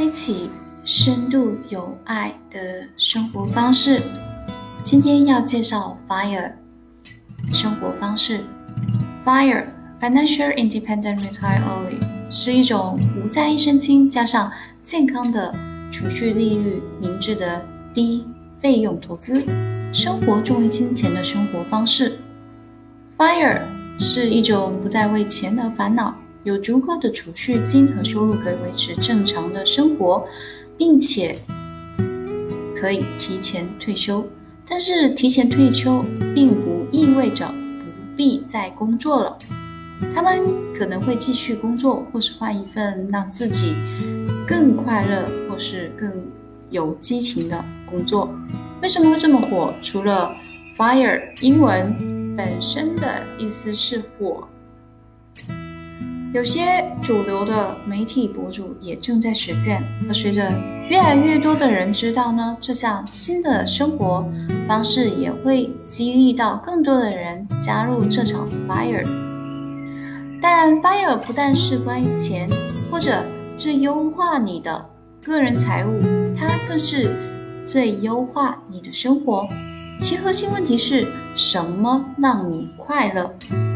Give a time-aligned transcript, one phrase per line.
[0.00, 0.48] 开启
[0.82, 4.00] 深度有爱的生活方式。
[4.82, 6.52] 今天要介绍 FIRE
[7.52, 8.40] 生活方式。
[9.26, 9.66] FIRE
[10.00, 12.00] Financial Independent Retire Early
[12.30, 14.50] 是一种不在意身轻加上
[14.80, 15.54] 健康的
[15.92, 17.62] 储蓄利率、明智的
[17.92, 18.26] 低
[18.58, 19.44] 费用投资、
[19.92, 22.18] 生活重于金钱的生活方式。
[23.18, 23.60] FIRE
[23.98, 26.16] 是一种不再为钱而烦恼。
[26.42, 30.26] 有足够的储蓄金和收入可以维持正常的生活，
[30.78, 31.36] 并且
[32.74, 34.26] 可以提前退休。
[34.66, 36.04] 但是提前退休
[36.34, 39.36] 并不意味着不必再工作了，
[40.14, 40.40] 他们
[40.74, 43.74] 可能会继续工作，或是换一份让自己
[44.46, 46.10] 更快乐或是更
[46.70, 48.32] 有激情的工作。
[48.80, 49.74] 为什么会这么火？
[49.82, 50.34] 除了
[50.78, 54.48] fire 英文本身的意思是火。
[56.32, 56.62] 有些
[57.02, 60.48] 主流的媒体博主也正在实践，而随着
[60.88, 64.24] 越来越多的人知道呢，这项新的生活
[64.68, 69.04] 方式也会激励到更多的人加入这场 fire。
[70.40, 72.48] 但 fire 不但是关于钱
[72.92, 73.24] 或者
[73.56, 74.88] 最优化你的
[75.20, 76.00] 个人财务，
[76.38, 77.10] 它更是
[77.66, 79.48] 最优化你的生活。
[79.98, 83.34] 其核心问题是什么让你快乐？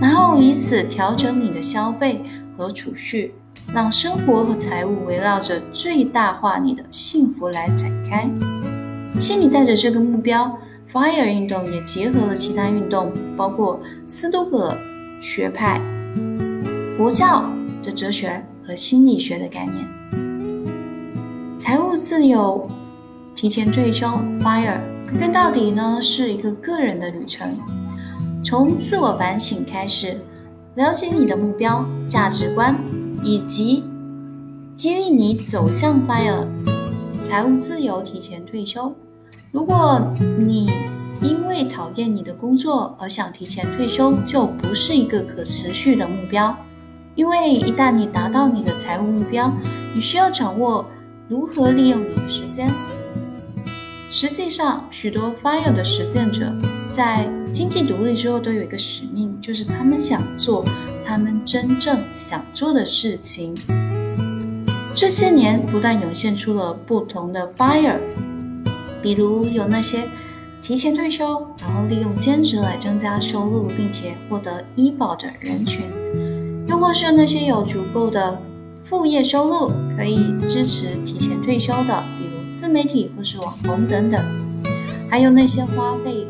[0.00, 2.22] 然后以此调整你的消费
[2.56, 3.34] 和储蓄，
[3.72, 8.28] 让生活和财务围绕着最大化你的幸福来展开。
[9.18, 10.58] 心里带着这个目标
[10.92, 14.76] ，Fire 运动也结合了其他运动，包括斯多葛
[15.22, 15.80] 学派、
[16.96, 17.50] 佛教
[17.82, 19.84] 的哲学和心理学的概念。
[21.58, 22.70] 财务自由，
[23.34, 24.06] 提前退休
[24.42, 27.56] ，Fire 归根到底呢是一个个人的旅程。
[28.48, 30.20] 从自我反省开始，
[30.76, 32.78] 了解你的目标、价值观，
[33.24, 33.82] 以及
[34.76, 36.46] 激励你走向 FIRE
[37.24, 38.94] 财务自由、提前退休。
[39.50, 40.00] 如果
[40.38, 40.70] 你
[41.20, 46.56] 因为讨厌你的工作而想提前退休，就不是一个可持续的目标。
[47.16, 49.52] 因为一旦你达到你的财务目标，
[49.92, 50.86] 你需要掌握
[51.28, 52.70] 如何利用你的时间。
[54.08, 56.54] 实际上，许多 FIRE 的实践者。
[56.92, 60.64] 在经济独立之后，都有一个使命，就是他们想做
[61.04, 63.54] 他们真正想做的事情。
[64.94, 67.98] 这些年，不断涌现出了不同的 fire，
[69.02, 70.08] 比如有那些
[70.60, 75.82] 提前退休，然后利用兼职来增加收入，并且获得医保的人群；
[76.68, 78.40] 又或是那些有足够的
[78.82, 84.20] 副业收入，可以支持提前退休的，比如自媒体或是网红等等；
[85.10, 86.26] 还有那些花费。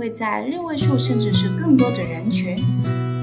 [0.00, 2.56] 会在六位数甚至是更多的人群，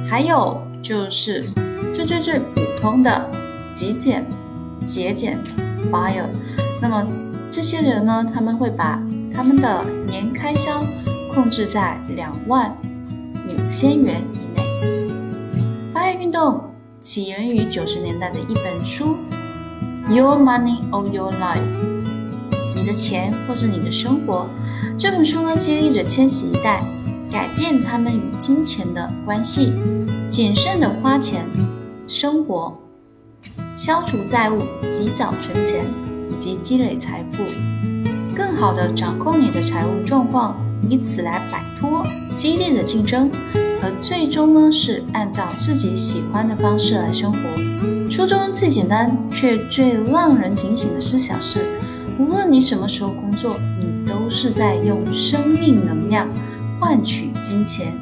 [0.08, 1.44] 还有就是
[1.92, 3.32] 最最最普通的
[3.74, 4.24] 极简、
[4.86, 5.40] 节俭
[5.92, 6.28] fire。
[6.80, 7.04] 那么
[7.50, 9.02] 这些人呢，他们会把
[9.34, 10.80] 他们的年开销
[11.34, 12.72] 控制在两万
[13.34, 14.64] 五千元以内。
[15.96, 16.62] fire 运动
[17.02, 19.18] 起源于九十年代的一本书
[20.14, 21.58] 《Your Money or Your Life》。
[22.88, 24.48] 的钱或者你的生活，
[24.98, 26.81] 这本书呢激励着千禧一代
[27.30, 29.74] 改变他们与金钱的关系，
[30.30, 31.46] 谨慎的花钱
[32.08, 32.76] 生活，
[33.76, 34.62] 消除债务，
[34.94, 35.86] 及早存钱
[36.31, 37.44] 以及积累财富，
[38.34, 40.56] 更好的掌控你的财务状况，
[40.90, 43.30] 以此来摆脱激烈的竞争，
[43.81, 47.40] 和最终呢是按照自己喜欢的方式来生活。
[48.09, 51.77] 书中最简单却最让人警醒的思想是。
[52.19, 56.28] 无论你什么时候工作，你都是在用生命能量
[56.79, 57.94] 换取金钱。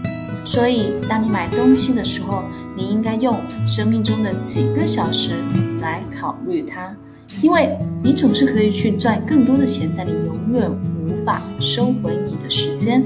[0.46, 2.44] 所以，当你买东西的时候，
[2.78, 3.36] 你应该用
[3.68, 5.44] 生命中的几个小时
[5.82, 6.96] 来考虑它，
[7.42, 13.04] 因为你总是可以去赚更多的钱，但你永远无法收回你的时间，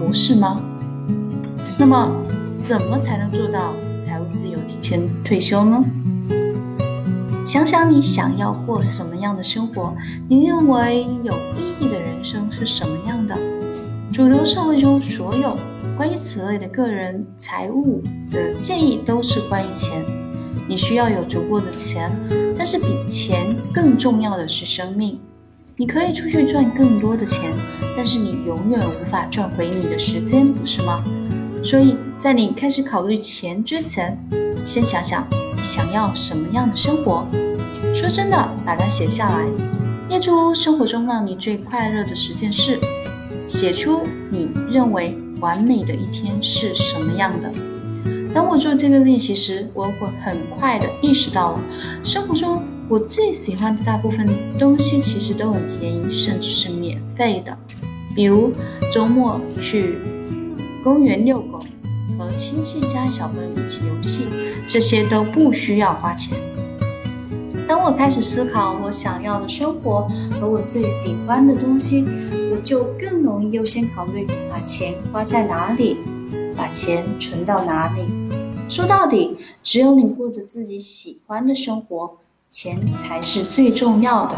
[0.00, 0.60] 不是吗？
[1.78, 2.10] 那么，
[2.58, 5.84] 怎么才能做到财务自由、提前退休呢？
[7.44, 9.92] 想想你想要过什么样的生活？
[10.28, 13.36] 你认为有意义的人生是什么样的？
[14.12, 15.56] 主流社会中所有
[15.96, 18.00] 关于此类的个人财务
[18.30, 20.04] 的建议都是关于钱。
[20.68, 22.12] 你需要有足够的钱，
[22.56, 25.18] 但是比钱更重要的是生命。
[25.76, 27.52] 你可以出去赚更多的钱，
[27.96, 31.02] 但是你永远无法赚回你的时间，不是吗？
[31.64, 34.16] 所以在你开始考虑钱之前，
[34.64, 35.42] 先想想你。
[35.62, 37.24] 想要什么样的生活？
[37.94, 38.36] 说真的，
[38.66, 39.46] 把它写下来，
[40.08, 42.80] 列出生活中让你最快乐的十件事，
[43.46, 47.52] 写出你认为完美的一天是什么样的。
[48.34, 51.60] 当我做这个练习时，我会很快的意识到了，
[52.02, 54.28] 生活中我最喜欢的大部分
[54.58, 57.56] 东西其实都很便宜，甚至是免费的。
[58.16, 58.52] 比如
[58.90, 59.96] 周末去
[60.82, 61.60] 公园遛狗，
[62.18, 64.26] 和亲戚家小朋友一起游戏，
[64.66, 66.36] 这些都不需要花钱。
[67.66, 70.08] 当我开始思考我想要的生活
[70.40, 72.06] 和我最喜欢的东西，
[72.52, 75.96] 我就更容易优先考虑把钱花在哪里，
[76.54, 78.02] 把钱存到哪里。
[78.68, 82.18] 说到底，只有你过着自己喜欢的生活，
[82.50, 84.36] 钱才是最重要的。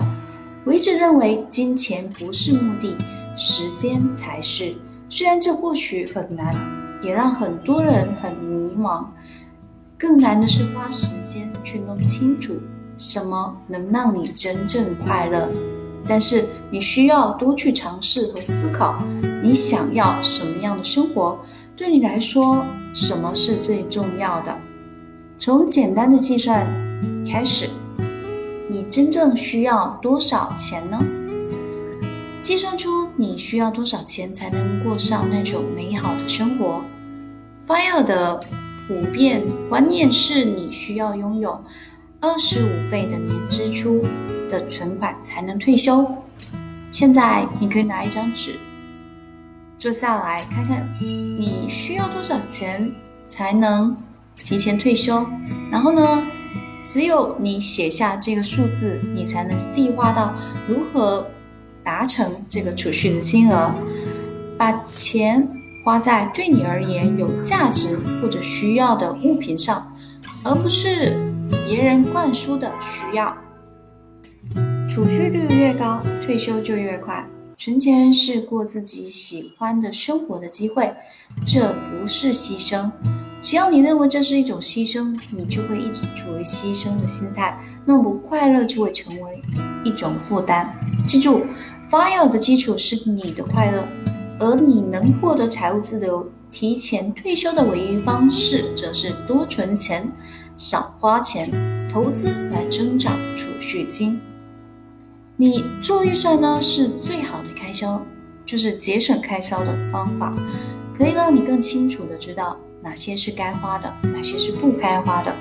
[0.64, 2.96] 我一直认为金钱不是目的，
[3.36, 4.74] 时间才是。
[5.10, 6.56] 虽然这或许很难，
[7.04, 9.04] 也让很多人很迷茫。
[9.98, 12.54] 更难的是花时间去弄清楚。
[12.96, 15.50] 什么能让你真正快乐？
[16.06, 19.02] 但是你需要多去尝试和思考，
[19.42, 21.38] 你想要什么样的生活？
[21.76, 22.64] 对你来说，
[22.94, 24.56] 什么是最重要的？
[25.38, 26.66] 从简单的计算
[27.26, 27.68] 开始，
[28.68, 30.98] 你真正需要多少钱呢？
[32.40, 36.82] 计算出你需要多少钱才能过上那种美好的生活。
[37.66, 38.38] FIRE 的
[38.86, 41.64] 普遍观念是你需要拥有。
[42.20, 44.04] 二十五倍的年支出
[44.48, 46.06] 的存款才能退休。
[46.92, 48.54] 现在你可以拿一张纸，
[49.78, 52.90] 坐下来看看你需要多少钱
[53.28, 53.96] 才能
[54.36, 55.26] 提前退休。
[55.70, 56.22] 然后呢，
[56.82, 60.34] 只有你写下这个数字，你才能细化到
[60.68, 61.26] 如何
[61.82, 63.74] 达成这个储蓄的金额。
[64.56, 65.46] 把钱
[65.84, 69.94] 花在对你而言有价值或者需要的物品上，
[70.42, 71.16] 而不是。
[71.68, 73.36] 别人灌输的需要，
[74.88, 77.28] 储蓄率越高，退休就越快。
[77.56, 80.94] 存钱是过自己喜欢的生活的机会，
[81.44, 82.90] 这不是牺牲。
[83.42, 89.42] 只要你认为这是一种牺牲，你就会一直处于牺牲的心态，那么快乐就会成为
[89.84, 90.74] 一种负担。
[91.06, 91.46] 记住
[91.90, 93.86] ，FIRE 的基础是你的快乐，
[94.40, 100.10] 而你能获得财务自由、提前退休的唯一方式，则是多存钱。
[100.56, 101.50] 少花钱，
[101.92, 104.20] 投资来增长储蓄金。
[105.36, 108.04] 你做预算呢，是最好的开销，
[108.46, 110.32] 就是节省开销的方法，
[110.96, 115.34] 可以让你更清楚的知道哪些是该花的，哪些是不该花的。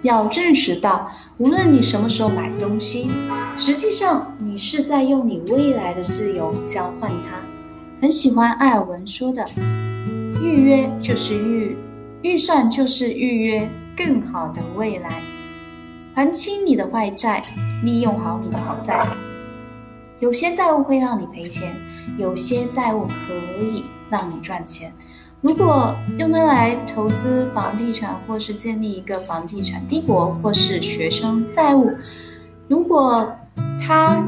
[0.00, 3.10] 要认识到，无论你什么时候买东西，
[3.58, 7.42] 实际上你是在用你未来的自由交换它。
[8.00, 9.44] 很喜欢艾尔文说的
[10.42, 11.76] ：“预约就是预，
[12.22, 15.22] 预算就是预约。”更好的未来，
[16.14, 17.42] 还清你的外债，
[17.82, 19.06] 利用好你的好债。
[20.18, 21.74] 有些债务会让你赔钱，
[22.18, 24.92] 有些债务可以让你赚钱。
[25.40, 31.90] 如果用它来投资房地产，或是建立一个房地产帝国，或是学生债务，
[32.68, 33.34] 如果
[33.80, 34.22] 它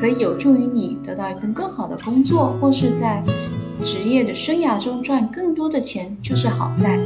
[0.00, 3.22] 可以有助于你得到一份更好的工作，或是在
[3.82, 7.00] 职业的生涯中赚更多的钱，就是好债。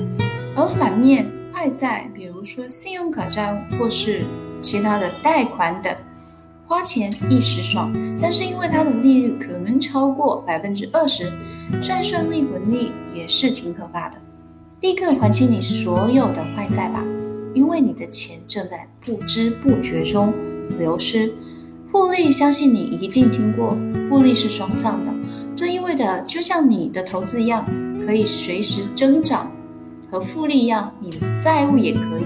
[0.57, 4.23] 而反面，坏债，比如说信用卡债务或是
[4.61, 5.95] 其他的贷款等，
[6.67, 11.33] 花钱一时爽，但是因为它的利率可能超过百分之二十，
[11.81, 14.19] 算算利滚利也是挺可怕的。
[14.81, 17.05] 立刻还清你所有的坏债吧，
[17.55, 20.33] 因为你的钱正在不知不觉中
[20.79, 21.33] 流失。
[21.91, 23.77] 复利，相信你一定听过，
[24.09, 25.13] 复利是双向的，
[25.57, 27.67] 这意味着就像你的投资一样，
[28.07, 29.51] 可以随时增长。
[30.11, 32.25] 和复利一样，你的债务也可以。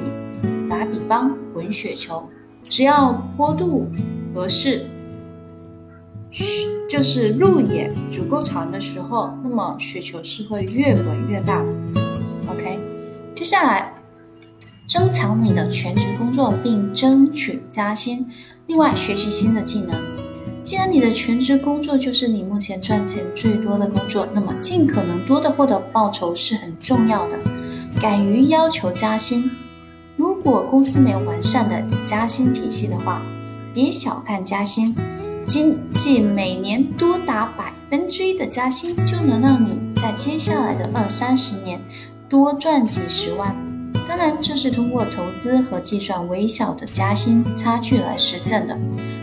[0.68, 2.28] 打比方，滚雪球，
[2.68, 3.88] 只要坡度
[4.34, 4.86] 合适，
[6.88, 11.68] 就是路也足够长的时候，那么雪球是会越滚越大的。
[12.50, 12.78] OK，
[13.34, 13.92] 接下来，
[14.86, 18.26] 增强你的全职工作并争取加薪。
[18.66, 19.94] 另外，学习新的技能。
[20.62, 27.38] 既然你的全职工作就是你目前赚钱最多的工作，那么尽可能多的获得报酬是很重要的。
[28.00, 29.50] 敢于要求加薪。
[30.16, 33.22] 如果公司没有完善的加薪体系的话，
[33.74, 34.94] 别小看加薪，
[35.44, 41.80] 仅仅每年多达百分之一的加薪，就能让你在接下来的二三十年
[42.28, 43.54] 多赚几十万。
[44.06, 48.78] 当然，这是通过投资和计算微小的加薪差距来实现的。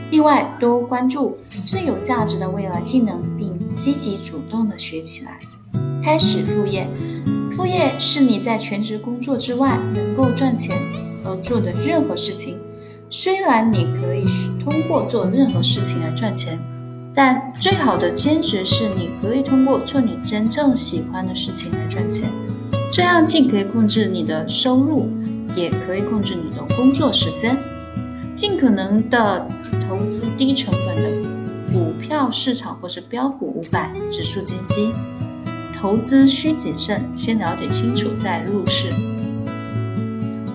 [0.10, 5.40] 另外，多关注最有价值的未来技能，并积极主动的学起来，
[6.04, 6.88] 开始副业。
[7.52, 10.76] 副业是你在全职工作之外能够赚钱
[11.24, 12.58] 而做的任何事情。
[13.10, 14.26] 虽然你可以
[14.60, 16.58] 通过做任何事情来赚钱，
[17.14, 22.32] 但最好的兼职是你可以通过做你真正喜欢的事情来赚钱。
[22.92, 25.10] 这样既可以控制你的收入，
[25.56, 27.58] 也可以控制你的工作时间。
[28.36, 29.48] 尽可能的
[29.88, 31.10] 投资低成本的
[31.72, 34.94] 股票市场或是标普五百指数基金。
[35.74, 38.90] 投资需谨慎，先了解清楚再入市。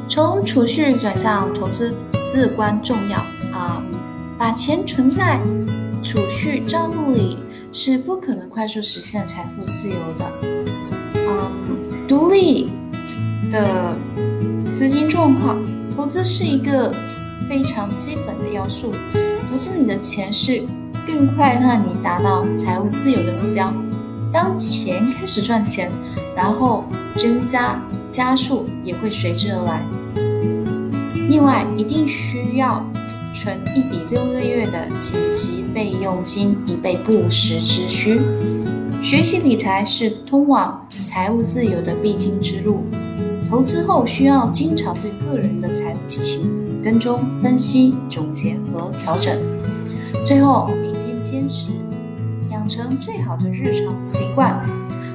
[0.09, 1.93] 从储蓄转向投资
[2.33, 3.17] 至关重要
[3.53, 3.83] 啊！
[4.39, 5.41] 把钱存在
[6.05, 7.39] 储蓄账户里
[7.73, 10.33] 是不可能快速实现财富自由的。
[11.15, 11.51] 嗯，
[12.17, 12.71] 独立
[13.53, 13.95] 的
[14.73, 15.59] 资金状况，
[15.95, 16.91] 投资是一个
[17.47, 18.91] 非常基本的要素。
[19.51, 20.63] 投资你的钱是
[21.07, 23.71] 更快让你达到财务自由的目标。
[24.33, 25.93] 当钱开始赚钱，
[26.35, 26.87] 然后
[27.19, 27.79] 增加
[28.11, 29.85] 加速也会随之而来。
[31.29, 32.83] 另外，一定需要
[33.35, 38.23] 存一笔六个月的紧急备用金，以备不时之需。
[39.03, 42.81] 学习理财是通往财务自由的必经之路。
[43.49, 46.51] 投资后需要经常对个人的财务进行
[46.83, 49.39] 跟踪、分析、总结和调整。
[50.25, 51.69] 最后，每天坚持。
[52.51, 54.61] 养成最好的日常习惯，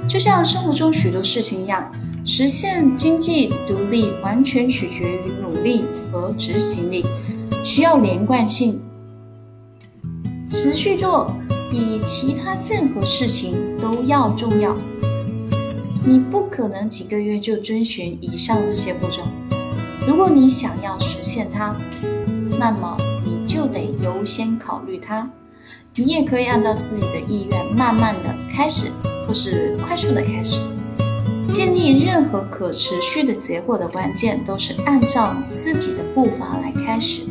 [0.08, 1.92] 就像生活中许多事情一样，
[2.24, 7.06] 实现经济独立完全取决于努力和执行力，
[7.66, 8.80] 需要连贯性，
[10.50, 11.36] 持续做
[11.70, 14.74] 比其他任何事情都要重要。
[16.04, 19.22] 你不可能几个月就遵循以上这些步骤。
[20.08, 21.76] 如果你想要实现它，
[22.60, 25.30] 那么你就得优先考虑它。
[25.96, 28.88] 你也可以按照自己的意愿，慢慢的开始，
[29.28, 30.62] 或是快速的开始。
[31.52, 37.22] 建立任何可持续的结果的关键，都是按照自己的步伐来开始，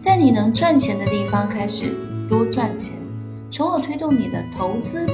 [0.00, 1.94] 在你能赚钱的地方开始
[2.28, 2.96] 多赚钱，
[3.50, 5.06] 从而推动你的投资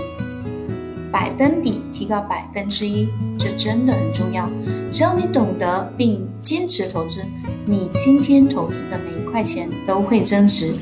[1.14, 3.08] 百分比提高百分之一。
[3.38, 4.50] 这真的很重要。
[4.90, 7.24] 只要你懂得并坚持投资，
[7.64, 10.74] 你今天投资的每一块钱都会增值。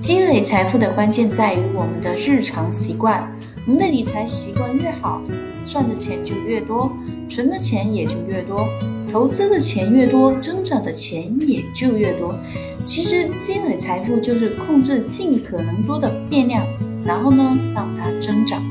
[0.00, 3.30] 积累财富的关键在于我们的日常习惯。
[3.66, 5.20] 我们的理财习惯越好，
[5.66, 6.90] 赚的钱就越多，
[7.28, 8.66] 存的钱也就越多，
[9.12, 12.34] 投资的钱越多，增长的钱也就越多。
[12.82, 16.64] 其实积累财富就是控制尽可能多的变量，
[17.04, 18.62] 然后呢让它增长。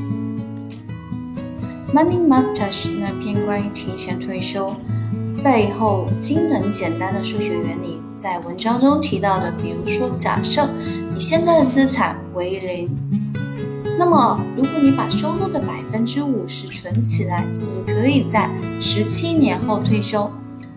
[1.94, 4.74] Money Mustache 那篇关于提前退休
[5.42, 10.68] 背后精能简单的数学原理，在文章中提到的，比如说假设。
[11.14, 12.90] 你现在的资产为零，
[13.98, 20.30] 那么如果你把收入的百分之五十存起来，你可以在十七年后退休。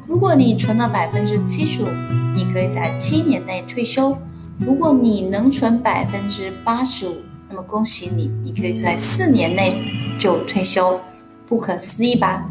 [0.07, 1.87] 如果你存了百分之七十五，
[2.33, 4.17] 你可以在七年内退休。
[4.57, 7.15] 如果你能存百分之八十五，
[7.49, 9.83] 那么恭喜你，你可以在四年内
[10.19, 10.99] 就退休。
[11.47, 12.47] 不可思议吧？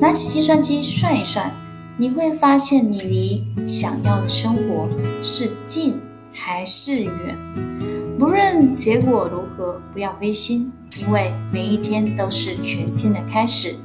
[0.00, 1.50] 拿起计算机算一算，
[1.96, 4.86] 你会发现你离想要的生活
[5.22, 5.98] 是近。
[6.36, 7.14] 还是远，
[8.18, 13.76] 不论结果如何，不要灰心，因为每一天都是全新的开始。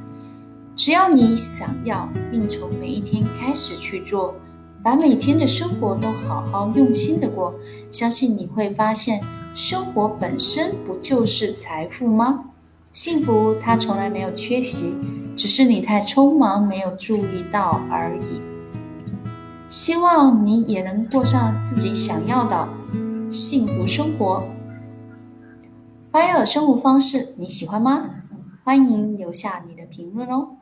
[0.74, 4.34] 只要你想要，并从每一天开始去做，
[4.82, 7.54] 把每天的生活都好好用心的过，
[7.92, 9.22] 相信你会发现，
[9.54, 12.46] 生活本身不就是财富吗？
[12.92, 14.96] 幸福它从来没有缺席，
[15.36, 18.40] 只是你太匆忙，没有注意到而已。
[19.68, 22.68] 希望你也能过上自己想要的
[23.30, 24.42] 幸福生活。
[26.10, 28.10] Fire 生活方式你喜欢吗？
[28.64, 30.56] 欢迎留下你的评论哦。